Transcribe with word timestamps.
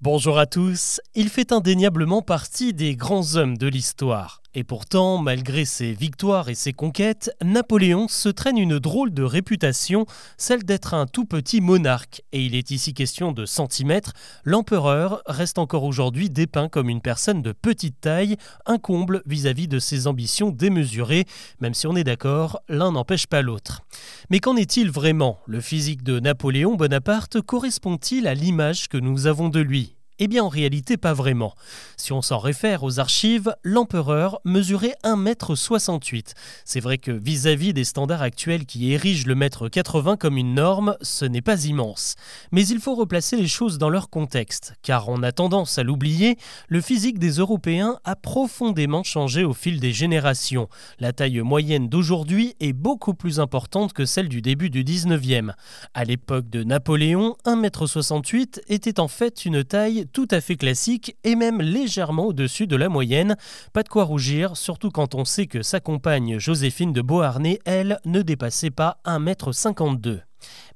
Bonjour 0.00 0.38
à 0.38 0.46
tous, 0.46 1.00
il 1.14 1.28
fait 1.28 1.52
indéniablement 1.52 2.20
partie 2.20 2.74
des 2.74 2.96
grands 2.96 3.36
hommes 3.36 3.56
de 3.56 3.68
l'histoire. 3.68 4.43
Et 4.56 4.62
pourtant, 4.62 5.18
malgré 5.18 5.64
ses 5.64 5.92
victoires 5.92 6.48
et 6.48 6.54
ses 6.54 6.72
conquêtes, 6.72 7.32
Napoléon 7.42 8.06
se 8.06 8.28
traîne 8.28 8.56
une 8.56 8.78
drôle 8.78 9.12
de 9.12 9.24
réputation, 9.24 10.06
celle 10.38 10.62
d'être 10.62 10.94
un 10.94 11.06
tout 11.06 11.24
petit 11.24 11.60
monarque. 11.60 12.22
Et 12.30 12.44
il 12.44 12.54
est 12.54 12.70
ici 12.70 12.94
question 12.94 13.32
de 13.32 13.46
centimètres. 13.46 14.12
L'empereur 14.44 15.22
reste 15.26 15.58
encore 15.58 15.82
aujourd'hui 15.82 16.30
dépeint 16.30 16.68
comme 16.68 16.88
une 16.88 17.00
personne 17.00 17.42
de 17.42 17.50
petite 17.50 18.00
taille, 18.00 18.36
un 18.64 18.78
comble 18.78 19.22
vis-à-vis 19.26 19.66
de 19.66 19.80
ses 19.80 20.06
ambitions 20.06 20.50
démesurées, 20.50 21.24
même 21.60 21.74
si 21.74 21.88
on 21.88 21.96
est 21.96 22.04
d'accord, 22.04 22.60
l'un 22.68 22.92
n'empêche 22.92 23.26
pas 23.26 23.42
l'autre. 23.42 23.82
Mais 24.30 24.38
qu'en 24.38 24.56
est-il 24.56 24.88
vraiment? 24.88 25.40
Le 25.46 25.60
physique 25.60 26.04
de 26.04 26.20
Napoléon 26.20 26.76
Bonaparte 26.76 27.40
correspond-il 27.40 28.28
à 28.28 28.34
l'image 28.34 28.88
que 28.88 28.98
nous 28.98 29.26
avons 29.26 29.48
de 29.48 29.60
lui? 29.60 29.96
Eh 30.18 30.28
bien 30.28 30.44
en 30.44 30.48
réalité 30.48 30.96
pas 30.96 31.12
vraiment. 31.12 31.54
Si 31.96 32.12
on 32.12 32.22
s'en 32.22 32.38
réfère 32.38 32.82
aux 32.82 33.00
archives, 33.00 33.54
l'empereur 33.62 34.40
mesurait 34.44 34.94
1m68. 35.04 36.32
C'est 36.64 36.80
vrai 36.80 36.98
que 36.98 37.10
vis-à-vis 37.10 37.72
des 37.72 37.84
standards 37.84 38.22
actuels 38.22 38.66
qui 38.66 38.92
érigent 38.92 39.26
le 39.26 39.34
mètre 39.34 39.68
80 39.68 40.16
comme 40.16 40.36
une 40.36 40.54
norme, 40.54 40.96
ce 41.00 41.24
n'est 41.24 41.42
pas 41.42 41.64
immense. 41.64 42.14
Mais 42.52 42.66
il 42.66 42.80
faut 42.80 42.94
replacer 42.94 43.36
les 43.36 43.48
choses 43.48 43.78
dans 43.78 43.90
leur 43.90 44.10
contexte, 44.10 44.74
car 44.82 45.08
on 45.08 45.22
a 45.22 45.32
tendance 45.32 45.78
à 45.78 45.82
l'oublier, 45.82 46.38
le 46.68 46.80
physique 46.80 47.18
des 47.18 47.32
Européens 47.32 47.98
a 48.04 48.16
profondément 48.16 49.02
changé 49.02 49.44
au 49.44 49.52
fil 49.52 49.80
des 49.80 49.92
générations. 49.92 50.68
La 50.98 51.12
taille 51.12 51.40
moyenne 51.40 51.88
d'aujourd'hui 51.88 52.54
est 52.60 52.72
beaucoup 52.72 53.14
plus 53.14 53.40
importante 53.40 53.92
que 53.92 54.04
celle 54.04 54.28
du 54.28 54.42
début 54.42 54.70
du 54.70 54.84
19e. 54.84 55.52
À 55.94 56.04
l'époque 56.04 56.48
de 56.50 56.62
Napoléon, 56.62 57.36
1m68 57.46 58.62
était 58.68 59.00
en 59.00 59.08
fait 59.08 59.44
une 59.44 59.64
taille 59.64 60.03
tout 60.12 60.28
à 60.30 60.40
fait 60.40 60.56
classique 60.56 61.16
et 61.24 61.36
même 61.36 61.60
légèrement 61.60 62.26
au-dessus 62.26 62.66
de 62.66 62.76
la 62.76 62.88
moyenne. 62.88 63.36
Pas 63.72 63.82
de 63.82 63.88
quoi 63.88 64.04
rougir, 64.04 64.56
surtout 64.56 64.90
quand 64.90 65.14
on 65.14 65.24
sait 65.24 65.46
que 65.46 65.62
sa 65.62 65.80
compagne 65.80 66.38
Joséphine 66.38 66.92
de 66.92 67.02
Beauharnais, 67.02 67.60
elle, 67.64 68.00
ne 68.04 68.22
dépassait 68.22 68.70
pas 68.70 68.98
1m52. 69.04 70.20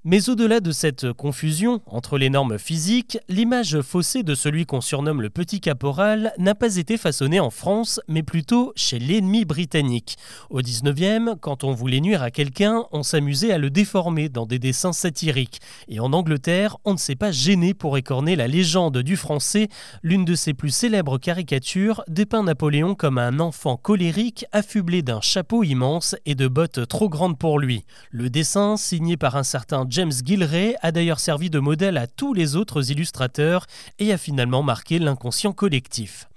Mais 0.04 0.28
au-delà 0.30 0.60
de 0.60 0.70
cette 0.70 1.12
confusion 1.12 1.82
entre 1.86 2.18
les 2.18 2.30
normes 2.30 2.56
physiques, 2.56 3.18
l'image 3.28 3.80
faussée 3.82 4.22
de 4.22 4.34
celui 4.34 4.64
qu'on 4.64 4.80
surnomme 4.80 5.20
le 5.20 5.28
petit 5.28 5.60
caporal 5.60 6.32
n'a 6.38 6.54
pas 6.54 6.76
été 6.76 6.96
façonnée 6.96 7.40
en 7.40 7.50
France, 7.50 8.00
mais 8.08 8.22
plutôt 8.22 8.72
chez 8.74 8.98
l'ennemi 8.98 9.44
britannique. 9.44 10.16
Au 10.50 10.62
19e, 10.62 11.34
quand 11.38 11.64
on 11.64 11.74
voulait 11.74 12.00
nuire 12.00 12.22
à 12.22 12.30
quelqu'un, 12.30 12.84
on 12.92 13.02
s'amusait 13.02 13.52
à 13.52 13.58
le 13.58 13.70
déformer 13.70 14.28
dans 14.28 14.46
des 14.46 14.58
dessins 14.58 14.92
satiriques. 14.92 15.60
Et 15.88 16.00
en 16.00 16.12
Angleterre, 16.12 16.78
on 16.84 16.92
ne 16.92 16.98
s'est 16.98 17.16
pas 17.16 17.32
gêné 17.32 17.74
pour 17.74 17.98
écorner 17.98 18.36
la 18.36 18.46
légende 18.46 18.98
du 18.98 19.16
français, 19.16 19.68
l'une 20.02 20.24
de 20.24 20.36
ses 20.36 20.54
plus 20.54 20.70
célèbres 20.70 21.18
caricatures 21.18 22.02
dépeint 22.08 22.44
Napoléon 22.44 22.94
comme 22.94 23.18
un 23.18 23.40
enfant 23.40 23.76
colérique 23.76 24.46
affublé 24.52 25.02
d'un 25.02 25.20
chapeau 25.20 25.64
immense 25.64 26.14
et 26.24 26.36
de 26.36 26.46
bottes 26.46 26.86
trop 26.86 27.08
grandes 27.08 27.36
pour 27.36 27.58
lui. 27.58 27.84
Le 28.10 28.30
dessin, 28.30 28.76
signé 28.76 29.16
par 29.16 29.36
un 29.36 29.42
certain 29.42 29.57
James 29.88 30.12
Gilray 30.24 30.76
a 30.82 30.92
d'ailleurs 30.92 31.20
servi 31.20 31.50
de 31.50 31.58
modèle 31.58 31.96
à 31.96 32.06
tous 32.06 32.34
les 32.34 32.56
autres 32.56 32.90
illustrateurs 32.90 33.66
et 33.98 34.12
a 34.12 34.18
finalement 34.18 34.62
marqué 34.62 34.98
l'inconscient 34.98 35.52
collectif. 35.52 36.28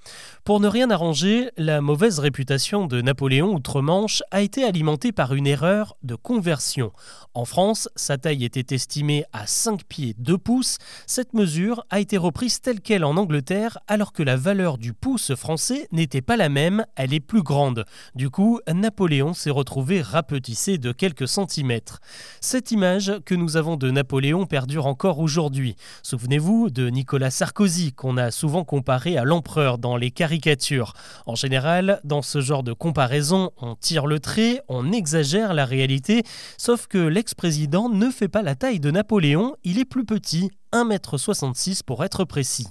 Pour 0.43 0.59
ne 0.59 0.67
rien 0.67 0.89
arranger, 0.89 1.51
la 1.57 1.81
mauvaise 1.81 2.17
réputation 2.17 2.87
de 2.87 3.01
Napoléon 3.01 3.53
outre-Manche 3.53 4.23
a 4.31 4.41
été 4.41 4.63
alimentée 4.63 5.11
par 5.11 5.33
une 5.35 5.45
erreur 5.45 5.95
de 6.01 6.15
conversion. 6.15 6.91
En 7.33 7.45
France, 7.45 7.87
sa 7.95 8.17
taille 8.17 8.43
était 8.43 8.75
estimée 8.75 9.23
à 9.33 9.45
5 9.45 9.83
pieds 9.83 10.15
2 10.17 10.37
pouces. 10.37 10.77
Cette 11.05 11.33
mesure 11.33 11.85
a 11.89 11.99
été 11.99 12.17
reprise 12.17 12.59
telle 12.59 12.81
qu'elle 12.81 13.05
en 13.05 13.17
Angleterre 13.17 13.77
alors 13.87 14.13
que 14.13 14.23
la 14.23 14.35
valeur 14.35 14.77
du 14.77 14.93
pouce 14.93 15.35
français 15.35 15.87
n'était 15.91 16.21
pas 16.21 16.37
la 16.37 16.49
même, 16.49 16.85
elle 16.95 17.13
est 17.13 17.19
plus 17.19 17.43
grande. 17.43 17.85
Du 18.15 18.29
coup, 18.29 18.59
Napoléon 18.67 19.33
s'est 19.33 19.51
retrouvé 19.51 20.01
rapetissé 20.01 20.77
de 20.77 20.91
quelques 20.91 21.27
centimètres. 21.27 21.99
Cette 22.41 22.71
image 22.71 23.13
que 23.25 23.35
nous 23.35 23.57
avons 23.57 23.77
de 23.77 23.91
Napoléon 23.91 24.45
perdure 24.45 24.87
encore 24.87 25.19
aujourd'hui. 25.19 25.75
Souvenez-vous 26.03 26.69
de 26.69 26.89
Nicolas 26.89 27.31
Sarkozy 27.31 27.93
qu'on 27.93 28.17
a 28.17 28.31
souvent 28.31 28.63
comparé 28.63 29.17
à 29.17 29.23
l'empereur 29.23 29.77
les 29.97 30.11
caricatures. 30.11 30.93
En 31.25 31.35
général, 31.35 31.99
dans 32.03 32.21
ce 32.21 32.41
genre 32.41 32.63
de 32.63 32.73
comparaison, 32.73 33.51
on 33.57 33.75
tire 33.75 34.07
le 34.07 34.19
trait, 34.19 34.61
on 34.67 34.91
exagère 34.91 35.53
la 35.53 35.65
réalité, 35.65 36.23
sauf 36.57 36.87
que 36.87 36.97
l'ex-président 36.97 37.89
ne 37.89 38.09
fait 38.09 38.27
pas 38.27 38.41
la 38.41 38.55
taille 38.55 38.79
de 38.79 38.91
Napoléon, 38.91 39.55
il 39.63 39.79
est 39.79 39.85
plus 39.85 40.05
petit, 40.05 40.51
1m66 40.73 41.83
pour 41.83 42.03
être 42.03 42.23
précis. 42.25 42.67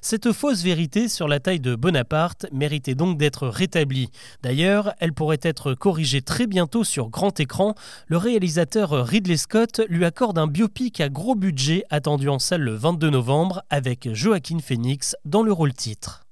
Cette 0.00 0.32
fausse 0.32 0.62
vérité 0.62 1.08
sur 1.08 1.28
la 1.28 1.38
taille 1.38 1.60
de 1.60 1.76
Bonaparte 1.76 2.46
méritait 2.52 2.94
donc 2.94 3.18
d'être 3.18 3.46
rétablie. 3.46 4.10
D'ailleurs, 4.42 4.92
elle 4.98 5.12
pourrait 5.12 5.38
être 5.42 5.74
corrigée 5.74 6.22
très 6.22 6.46
bientôt 6.46 6.84
sur 6.84 7.08
grand 7.08 7.38
écran. 7.38 7.74
Le 8.08 8.16
réalisateur 8.16 8.90
Ridley 9.06 9.36
Scott 9.36 9.80
lui 9.88 10.04
accorde 10.04 10.38
un 10.38 10.48
biopic 10.48 11.00
à 11.00 11.08
gros 11.08 11.34
budget 11.34 11.84
attendu 11.90 12.28
en 12.28 12.38
salle 12.38 12.62
le 12.62 12.74
22 12.74 13.10
novembre 13.10 13.62
avec 13.70 14.12
Joaquin 14.12 14.58
Phoenix 14.58 15.14
dans 15.24 15.42
le 15.42 15.52
rôle 15.52 15.72
titre. 15.72 16.22